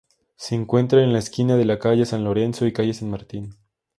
Se 0.35 0.55
encuentra 0.55 1.03
en 1.03 1.13
la 1.13 1.19
esquina 1.19 1.57
de 1.57 1.65
la 1.65 1.77
Calle 1.77 2.07
San 2.07 2.23
Lorenzo 2.23 2.65
y 2.65 2.73
Calle 2.73 2.95
San 2.95 3.11
Martín. 3.11 3.53